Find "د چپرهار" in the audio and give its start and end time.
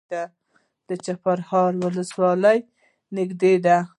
0.87-1.71